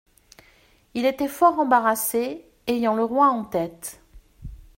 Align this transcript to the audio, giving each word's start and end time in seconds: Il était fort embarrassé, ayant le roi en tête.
Il 0.95 1.05
était 1.05 1.27
fort 1.27 1.59
embarrassé, 1.59 2.43
ayant 2.65 2.95
le 2.95 3.03
roi 3.03 3.27
en 3.27 3.43
tête. 3.45 4.01